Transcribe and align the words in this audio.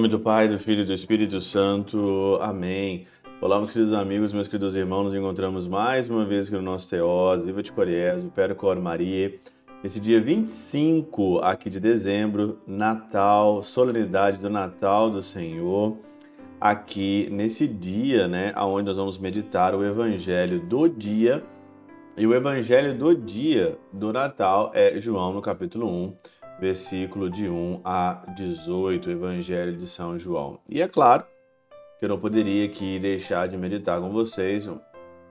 nome 0.00 0.08
do 0.08 0.18
Pai, 0.18 0.48
do 0.48 0.58
Filho 0.58 0.80
e 0.80 0.84
do 0.86 0.94
Espírito 0.94 1.42
Santo. 1.42 2.38
Amém. 2.40 3.06
Olá, 3.38 3.58
meus 3.58 3.70
queridos 3.70 3.92
amigos, 3.92 4.32
meus 4.32 4.48
queridos 4.48 4.74
irmãos. 4.74 5.04
Nos 5.04 5.14
encontramos 5.14 5.66
mais 5.66 6.08
uma 6.08 6.24
vez 6.24 6.46
aqui 6.46 6.56
no 6.56 6.62
nosso 6.62 6.88
Teós, 6.88 7.44
Viva 7.44 7.62
de 7.62 7.70
Coriésio, 7.70 8.32
Cor 8.56 8.80
Maria. 8.80 9.34
Esse 9.84 10.00
dia 10.00 10.18
25 10.18 11.40
aqui 11.40 11.68
de 11.68 11.78
dezembro, 11.78 12.58
Natal, 12.66 13.62
solenidade 13.62 14.38
do 14.38 14.48
Natal 14.48 15.10
do 15.10 15.20
Senhor. 15.20 15.98
Aqui 16.58 17.28
nesse 17.30 17.68
dia, 17.68 18.26
né, 18.26 18.54
onde 18.56 18.86
nós 18.86 18.96
vamos 18.96 19.18
meditar 19.18 19.74
o 19.74 19.84
Evangelho 19.84 20.60
do 20.60 20.88
dia. 20.88 21.44
E 22.16 22.26
o 22.26 22.32
Evangelho 22.32 22.96
do 22.96 23.14
dia 23.14 23.76
do 23.92 24.14
Natal 24.14 24.70
é 24.72 24.98
João 24.98 25.34
no 25.34 25.42
capítulo 25.42 25.86
1 25.86 26.39
versículo 26.60 27.30
de 27.30 27.48
1 27.48 27.80
a 27.82 28.22
18, 28.36 29.10
Evangelho 29.10 29.76
de 29.76 29.86
São 29.86 30.18
João. 30.18 30.60
E 30.68 30.82
é 30.82 30.86
claro 30.86 31.24
que 31.98 32.04
eu 32.04 32.08
não 32.08 32.20
poderia 32.20 32.66
aqui 32.66 32.98
deixar 32.98 33.48
de 33.48 33.56
meditar 33.56 34.00
com 34.00 34.10
vocês 34.10 34.68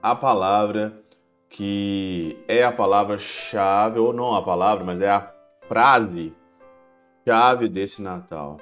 a 0.02 0.16
palavra 0.16 1.00
que 1.48 2.38
é 2.46 2.62
a 2.62 2.70
palavra-chave, 2.70 3.98
ou 3.98 4.12
não 4.12 4.34
a 4.34 4.42
palavra, 4.42 4.84
mas 4.84 5.00
é 5.00 5.10
a 5.10 5.32
frase-chave 5.66 7.68
desse 7.68 8.00
Natal. 8.00 8.58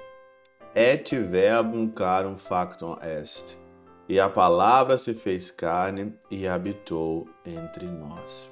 Et 0.74 1.10
verbum 1.10 1.88
carum 1.88 2.36
factum 2.36 2.96
est. 3.02 3.58
E 4.08 4.18
a 4.18 4.28
palavra 4.28 4.96
se 4.96 5.12
fez 5.12 5.50
carne 5.50 6.14
e 6.30 6.48
habitou 6.48 7.28
entre 7.44 7.86
nós. 7.86 8.50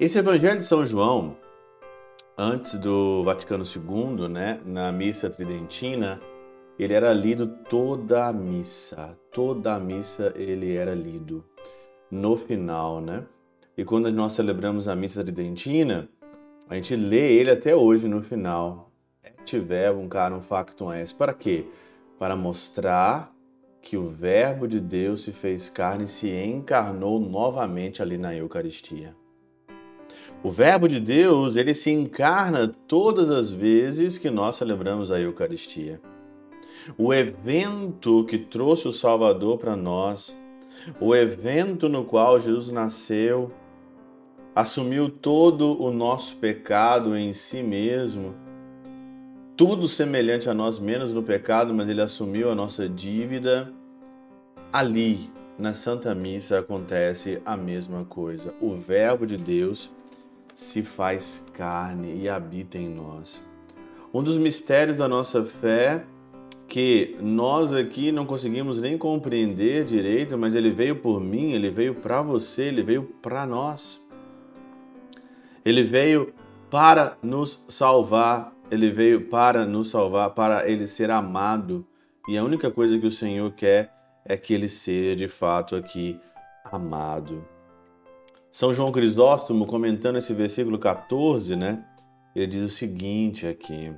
Esse 0.00 0.18
Evangelho 0.18 0.58
de 0.58 0.64
São 0.64 0.86
João 0.86 1.36
antes 2.36 2.78
do 2.78 3.22
Vaticano 3.24 3.64
II, 3.64 4.28
né, 4.28 4.60
na 4.64 4.90
missa 4.90 5.30
tridentina, 5.30 6.20
ele 6.78 6.92
era 6.92 7.12
lido 7.12 7.46
toda 7.68 8.26
a 8.26 8.32
missa, 8.32 9.16
toda 9.32 9.74
a 9.74 9.80
missa 9.80 10.32
ele 10.36 10.74
era 10.74 10.94
lido 10.94 11.44
no 12.10 12.36
final, 12.36 13.00
né? 13.00 13.24
E 13.76 13.84
quando 13.84 14.10
nós 14.12 14.32
celebramos 14.32 14.88
a 14.88 14.94
missa 14.94 15.22
tridentina, 15.22 16.08
a 16.68 16.74
gente 16.74 16.96
lê 16.96 17.34
ele 17.34 17.50
até 17.50 17.74
hoje 17.74 18.08
no 18.08 18.22
final. 18.22 18.90
Et 19.22 19.92
um 19.94 20.08
carum 20.08 20.40
factum 20.40 20.92
est. 20.92 21.14
Para 21.14 21.34
quê? 21.34 21.66
Para 22.18 22.34
mostrar 22.34 23.32
que 23.82 23.96
o 23.96 24.08
Verbo 24.08 24.66
de 24.66 24.80
Deus 24.80 25.22
se 25.22 25.32
fez 25.32 25.68
carne 25.68 26.04
e 26.04 26.08
se 26.08 26.30
encarnou 26.30 27.20
novamente 27.20 28.00
ali 28.00 28.16
na 28.16 28.34
Eucaristia. 28.34 29.14
O 30.44 30.50
Verbo 30.50 30.86
de 30.86 31.00
Deus, 31.00 31.56
ele 31.56 31.72
se 31.72 31.90
encarna 31.90 32.68
todas 32.68 33.30
as 33.30 33.50
vezes 33.50 34.18
que 34.18 34.28
nós 34.28 34.56
celebramos 34.56 35.10
a 35.10 35.18
Eucaristia. 35.18 35.98
O 36.98 37.14
evento 37.14 38.26
que 38.26 38.36
trouxe 38.36 38.86
o 38.86 38.92
Salvador 38.92 39.56
para 39.56 39.74
nós, 39.74 40.36
o 41.00 41.16
evento 41.16 41.88
no 41.88 42.04
qual 42.04 42.38
Jesus 42.38 42.68
nasceu, 42.68 43.50
assumiu 44.54 45.08
todo 45.08 45.82
o 45.82 45.90
nosso 45.90 46.36
pecado 46.36 47.16
em 47.16 47.32
si 47.32 47.62
mesmo, 47.62 48.34
tudo 49.56 49.88
semelhante 49.88 50.50
a 50.50 50.52
nós, 50.52 50.78
menos 50.78 51.10
no 51.10 51.22
pecado, 51.22 51.72
mas 51.72 51.88
ele 51.88 52.02
assumiu 52.02 52.50
a 52.50 52.54
nossa 52.54 52.86
dívida. 52.86 53.72
Ali, 54.70 55.30
na 55.58 55.72
Santa 55.72 56.14
Missa, 56.14 56.58
acontece 56.58 57.40
a 57.46 57.56
mesma 57.56 58.04
coisa. 58.04 58.52
O 58.60 58.74
Verbo 58.74 59.24
de 59.24 59.38
Deus 59.38 59.90
se 60.54 60.82
faz 60.82 61.44
carne 61.52 62.22
e 62.22 62.28
habita 62.28 62.78
em 62.78 62.88
nós. 62.88 63.44
Um 64.12 64.22
dos 64.22 64.36
mistérios 64.36 64.98
da 64.98 65.08
nossa 65.08 65.44
fé 65.44 66.04
que 66.68 67.16
nós 67.20 67.72
aqui 67.72 68.10
não 68.10 68.24
conseguimos 68.24 68.80
nem 68.80 68.96
compreender 68.96 69.84
direito, 69.84 70.38
mas 70.38 70.54
ele 70.54 70.70
veio 70.70 70.96
por 70.96 71.20
mim, 71.20 71.52
ele 71.52 71.70
veio 71.70 71.94
para 71.94 72.22
você, 72.22 72.62
ele 72.64 72.82
veio 72.82 73.02
para 73.20 73.44
nós. 73.44 74.02
Ele 75.64 75.82
veio 75.82 76.32
para 76.70 77.16
nos 77.22 77.62
salvar, 77.68 78.52
ele 78.70 78.90
veio 78.90 79.26
para 79.26 79.66
nos 79.66 79.90
salvar, 79.90 80.30
para 80.30 80.68
ele 80.68 80.86
ser 80.86 81.10
amado. 81.10 81.86
E 82.28 82.38
a 82.38 82.44
única 82.44 82.70
coisa 82.70 82.98
que 82.98 83.06
o 83.06 83.10
Senhor 83.10 83.52
quer 83.52 83.92
é 84.24 84.36
que 84.36 84.54
ele 84.54 84.68
seja 84.68 85.16
de 85.16 85.28
fato 85.28 85.76
aqui 85.76 86.18
amado. 86.64 87.53
São 88.54 88.72
João 88.72 88.92
Crisóstomo, 88.92 89.66
comentando 89.66 90.16
esse 90.16 90.32
versículo 90.32 90.78
14, 90.78 91.56
né? 91.56 91.84
Ele 92.36 92.46
diz 92.46 92.62
o 92.62 92.70
seguinte 92.70 93.48
aqui: 93.48 93.92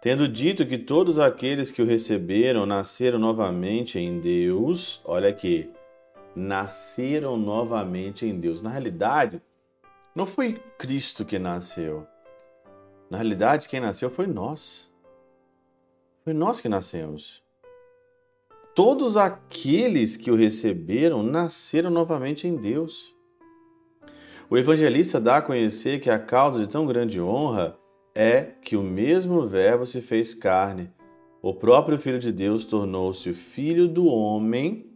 Tendo 0.00 0.26
dito 0.26 0.64
que 0.64 0.78
todos 0.78 1.18
aqueles 1.18 1.70
que 1.70 1.82
o 1.82 1.84
receberam 1.84 2.64
nasceram 2.64 3.18
novamente 3.18 3.98
em 3.98 4.20
Deus, 4.20 5.02
olha 5.04 5.28
aqui, 5.28 5.70
nasceram 6.34 7.36
novamente 7.36 8.24
em 8.24 8.40
Deus. 8.40 8.62
Na 8.62 8.70
realidade, 8.70 9.42
não 10.14 10.24
foi 10.24 10.54
Cristo 10.78 11.22
que 11.22 11.38
nasceu. 11.38 12.06
Na 13.10 13.18
realidade, 13.18 13.68
quem 13.68 13.80
nasceu 13.80 14.08
foi 14.08 14.26
nós. 14.26 14.90
Foi 16.24 16.32
nós 16.32 16.58
que 16.58 16.70
nascemos. 16.70 17.42
Todos 18.74 19.18
aqueles 19.18 20.16
que 20.16 20.30
o 20.30 20.36
receberam 20.36 21.22
nasceram 21.22 21.90
novamente 21.90 22.48
em 22.48 22.56
Deus. 22.56 23.17
O 24.50 24.56
evangelista 24.56 25.20
dá 25.20 25.36
a 25.36 25.42
conhecer 25.42 26.00
que 26.00 26.08
a 26.08 26.18
causa 26.18 26.58
de 26.58 26.66
tão 26.66 26.86
grande 26.86 27.20
honra 27.20 27.76
é 28.14 28.42
que 28.62 28.76
o 28.76 28.82
mesmo 28.82 29.46
Verbo 29.46 29.86
se 29.86 30.00
fez 30.00 30.32
carne. 30.32 30.90
O 31.42 31.52
próprio 31.52 31.98
Filho 31.98 32.18
de 32.18 32.32
Deus 32.32 32.64
tornou-se 32.64 33.34
filho 33.34 33.86
do 33.86 34.06
homem, 34.06 34.86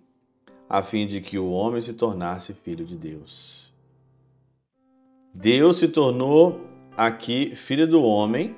a 0.68 0.82
fim 0.82 1.06
de 1.06 1.20
que 1.20 1.38
o 1.38 1.50
homem 1.50 1.82
se 1.82 1.92
tornasse 1.92 2.54
filho 2.54 2.86
de 2.86 2.96
Deus. 2.96 3.74
Deus 5.34 5.76
se 5.76 5.88
tornou 5.88 6.60
aqui 6.96 7.54
filho 7.54 7.86
do 7.86 8.02
homem, 8.02 8.56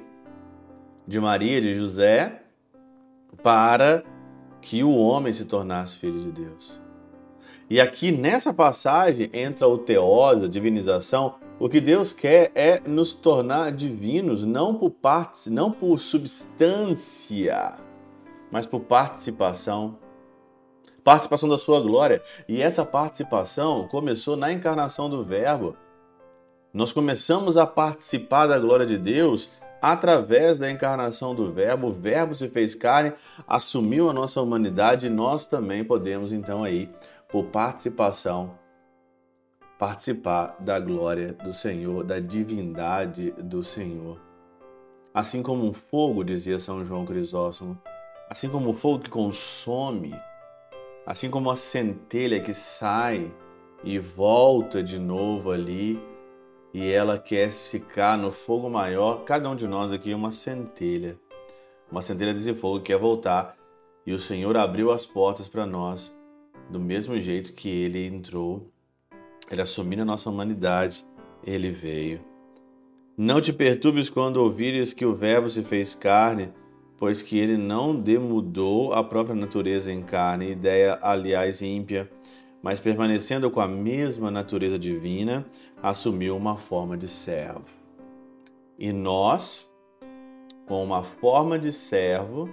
de 1.09 1.19
Maria, 1.19 1.61
de 1.61 1.75
José, 1.75 2.45
para 3.43 4.05
que 4.63 4.85
o 4.85 4.97
homem 4.97 5.33
se 5.33 5.45
tornasse 5.45 5.99
filho 5.99 6.21
de 6.21 6.31
Deus. 6.31 6.84
E 7.69 7.81
aqui 7.81 8.13
nessa 8.13 8.53
passagem 8.53 9.31
entra 9.33 9.67
o 9.67 9.79
teose, 9.79 10.45
a 10.45 10.49
divinização. 10.49 11.37
O 11.59 11.69
que 11.69 11.81
Deus 11.81 12.13
quer 12.13 12.51
é 12.55 12.81
nos 12.87 13.15
tornar 13.15 13.73
divinos, 13.73 14.43
não 14.45 14.75
por 14.75 14.91
parte, 14.91 15.49
não 15.49 15.71
por 15.71 16.01
substância, 16.01 17.79
mas 18.51 18.67
por 18.67 18.81
participação. 18.81 19.99
Participação 21.03 21.49
da 21.49 21.59
sua 21.59 21.81
glória. 21.81 22.23
E 22.49 22.61
essa 22.63 22.85
participação 22.85 23.87
começou 23.89 24.37
na 24.37 24.53
encarnação 24.53 25.09
do 25.09 25.23
Verbo. 25.23 25.77
Nós 26.73 26.93
começamos 26.93 27.57
a 27.57 27.67
participar 27.67 28.47
da 28.47 28.59
glória 28.59 28.85
de 28.85 28.99
Deus 28.99 29.53
através 29.85 30.59
da 30.59 30.71
encarnação 30.71 31.35
do 31.35 31.53
Verbo. 31.53 31.89
O 31.89 31.93
Verbo 31.93 32.35
se 32.35 32.49
fez 32.49 32.75
carne, 32.75 33.13
assumiu 33.47 34.09
a 34.09 34.15
nossa 34.15 34.41
humanidade 34.41 35.07
e 35.07 35.11
nós 35.11 35.45
também 35.45 35.85
podemos 35.85 36.33
então 36.33 36.65
aí 36.65 36.91
por 37.35 37.47
participação, 37.47 38.57
participar 39.77 40.57
da 40.61 40.79
glória 40.79 41.33
do 41.33 41.53
Senhor, 41.53 42.05
da 42.05 42.21
divindade 42.21 43.33
do 43.33 43.61
Senhor. 43.61 44.21
Assim 45.13 45.43
como 45.43 45.67
um 45.67 45.73
fogo, 45.73 46.23
dizia 46.23 46.61
São 46.61 46.85
João 46.85 47.05
Crisóstomo, 47.05 47.77
assim 48.31 48.49
como 48.49 48.71
o 48.71 48.73
fogo 48.73 49.03
que 49.03 49.11
consome, 49.11 50.15
assim 51.05 51.29
como 51.29 51.51
a 51.51 51.57
centelha 51.57 52.41
que 52.41 52.55
sai 52.55 53.35
e 53.83 53.99
volta 53.99 54.81
de 54.81 55.01
novo 55.01 55.51
ali, 55.51 56.01
e 56.73 56.89
ela 56.89 57.19
quer 57.19 57.51
ficar 57.51 58.17
no 58.17 58.31
fogo 58.31 58.71
maior, 58.71 59.25
cada 59.25 59.51
um 59.51 59.57
de 59.57 59.67
nós 59.67 59.91
aqui 59.91 60.13
é 60.13 60.17
uma 60.17 60.31
centelha, 60.31 61.19
uma 61.91 62.01
centelha 62.01 62.33
desse 62.33 62.55
fogo 62.55 62.79
que 62.79 62.93
quer 62.93 62.99
voltar, 63.01 63.57
e 64.07 64.13
o 64.13 64.21
Senhor 64.21 64.57
abriu 64.57 64.93
as 64.93 65.05
portas 65.05 65.49
para 65.49 65.67
nós 65.67 66.17
do 66.71 66.81
mesmo 66.81 67.19
jeito 67.19 67.53
que 67.53 67.69
ele 67.69 68.07
entrou, 68.07 68.71
ele 69.51 69.63
assumindo 69.63 70.03
a 70.03 70.07
nossa 70.07 70.31
humanidade, 70.31 71.05
ele 71.45 71.71
veio. 71.71 72.21
Não 73.17 73.41
te 73.41 73.53
perturbes 73.53 74.11
quando 74.11 74.39
ouvires 74.39 74.93
que 74.93 75.05
o 75.05 75.15
Verbo 75.15 75.49
se 75.49 75.63
fez 75.63 75.95
carne, 75.95 76.53
pois 76.97 77.23
que 77.23 77.39
ele 77.39 77.57
não 77.57 77.95
demudou 77.95 78.93
a 78.93 79.05
própria 79.05 79.37
natureza 79.37 79.93
em 79.93 80.03
carne, 80.03 80.51
ideia, 80.51 80.99
aliás, 81.01 81.63
ímpia, 81.63 82.11
mas 82.63 82.81
permanecendo 82.81 83.51
com 83.51 83.61
a 83.61 83.69
mesma 83.69 84.31
natureza 84.31 84.79
divina, 84.79 85.45
assumiu 85.83 86.37
uma 86.37 86.57
forma 86.57 86.97
de 86.97 87.07
servo. 87.07 87.67
E 88.79 88.93
nós, 88.93 89.71
com 90.67 90.83
uma 90.83 91.03
forma 91.03 91.59
de 91.59 91.71
servo, 91.71 92.49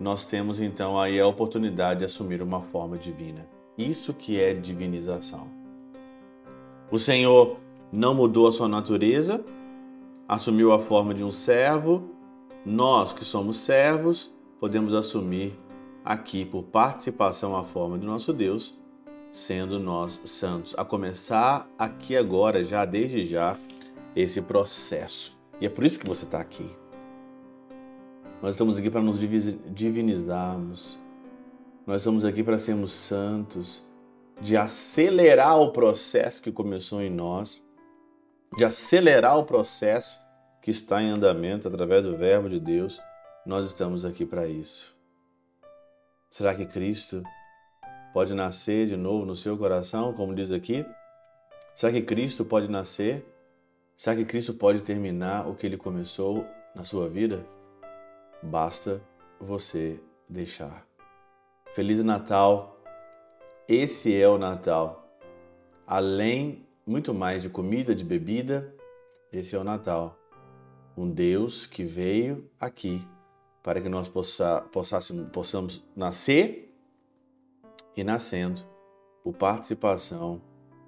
nós 0.00 0.24
temos 0.24 0.60
então 0.60 0.98
aí 0.98 1.20
a 1.20 1.26
oportunidade 1.26 1.98
de 2.00 2.06
assumir 2.06 2.40
uma 2.40 2.62
forma 2.62 2.96
divina. 2.96 3.46
Isso 3.76 4.14
que 4.14 4.40
é 4.40 4.54
divinização. 4.54 5.46
O 6.90 6.98
Senhor 6.98 7.58
não 7.92 8.14
mudou 8.14 8.48
a 8.48 8.52
sua 8.52 8.66
natureza, 8.66 9.44
assumiu 10.26 10.72
a 10.72 10.78
forma 10.78 11.12
de 11.12 11.22
um 11.22 11.30
servo. 11.30 12.10
Nós 12.64 13.12
que 13.12 13.24
somos 13.24 13.58
servos, 13.58 14.34
podemos 14.58 14.94
assumir 14.94 15.52
aqui 16.02 16.46
por 16.46 16.62
participação 16.62 17.54
à 17.54 17.62
forma 17.62 17.98
do 17.98 18.06
nosso 18.06 18.32
Deus, 18.32 18.80
sendo 19.30 19.78
nós 19.78 20.20
santos. 20.24 20.74
A 20.78 20.84
começar 20.84 21.68
aqui 21.78 22.16
agora, 22.16 22.64
já 22.64 22.86
desde 22.86 23.26
já, 23.26 23.56
esse 24.16 24.40
processo. 24.40 25.38
E 25.60 25.66
é 25.66 25.68
por 25.68 25.84
isso 25.84 25.98
que 25.98 26.08
você 26.08 26.24
está 26.24 26.40
aqui. 26.40 26.79
Nós 28.42 28.54
estamos 28.54 28.78
aqui 28.78 28.88
para 28.88 29.02
nos 29.02 29.18
divinizarmos. 29.20 30.98
Nós 31.86 31.98
estamos 31.98 32.24
aqui 32.24 32.42
para 32.42 32.58
sermos 32.58 32.90
santos, 32.90 33.84
de 34.40 34.56
acelerar 34.56 35.60
o 35.60 35.72
processo 35.72 36.42
que 36.42 36.50
começou 36.50 37.02
em 37.02 37.10
nós, 37.10 37.62
de 38.56 38.64
acelerar 38.64 39.38
o 39.38 39.44
processo 39.44 40.18
que 40.62 40.70
está 40.70 41.02
em 41.02 41.10
andamento 41.10 41.68
através 41.68 42.04
do 42.04 42.16
Verbo 42.16 42.48
de 42.48 42.58
Deus. 42.58 42.98
Nós 43.44 43.66
estamos 43.66 44.06
aqui 44.06 44.24
para 44.24 44.46
isso. 44.46 44.98
Será 46.30 46.54
que 46.54 46.64
Cristo 46.64 47.22
pode 48.14 48.32
nascer 48.32 48.86
de 48.86 48.96
novo 48.96 49.26
no 49.26 49.34
seu 49.34 49.58
coração, 49.58 50.14
como 50.14 50.34
diz 50.34 50.50
aqui? 50.50 50.86
Será 51.74 51.92
que 51.92 52.00
Cristo 52.00 52.42
pode 52.42 52.70
nascer? 52.70 53.22
Será 53.98 54.16
que 54.16 54.24
Cristo 54.24 54.54
pode 54.54 54.80
terminar 54.80 55.46
o 55.46 55.54
que 55.54 55.66
ele 55.66 55.76
começou 55.76 56.46
na 56.74 56.84
sua 56.84 57.06
vida? 57.06 57.44
Basta 58.42 59.02
você 59.40 60.00
deixar. 60.28 60.86
Feliz 61.74 62.02
Natal! 62.02 62.82
Esse 63.68 64.14
é 64.14 64.28
o 64.28 64.38
Natal. 64.38 65.16
Além, 65.86 66.66
muito 66.86 67.14
mais 67.14 67.42
de 67.42 67.48
comida, 67.48 67.94
de 67.94 68.04
bebida, 68.04 68.74
esse 69.32 69.54
é 69.54 69.58
o 69.58 69.64
Natal. 69.64 70.18
Um 70.96 71.08
Deus 71.08 71.66
que 71.66 71.84
veio 71.84 72.50
aqui 72.58 73.06
para 73.62 73.80
que 73.80 73.88
nós 73.88 74.08
possa, 74.08 74.64
possamos 75.32 75.84
nascer 75.94 76.74
e 77.96 78.02
nascendo, 78.02 78.62
por 79.22 79.34
participação, 79.34 80.40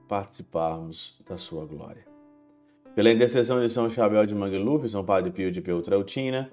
participarmos 0.08 1.22
da 1.26 1.36
sua 1.36 1.64
glória. 1.66 2.06
Pela 2.94 3.10
intercessão 3.10 3.60
de 3.60 3.68
São 3.68 3.88
Chabel 3.88 4.26
de 4.26 4.34
Mangluf, 4.34 4.88
São 4.88 5.04
Padre 5.04 5.30
Pio 5.30 5.52
de 5.52 5.60
Peutrautina, 5.60 6.52